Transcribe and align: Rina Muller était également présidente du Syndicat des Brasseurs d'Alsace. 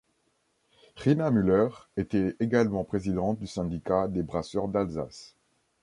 Rina 0.95 1.29
Muller 1.29 1.67
était 1.95 2.35
également 2.39 2.83
présidente 2.83 3.37
du 3.37 3.45
Syndicat 3.45 4.07
des 4.07 4.23
Brasseurs 4.23 4.67
d'Alsace. 4.67 5.35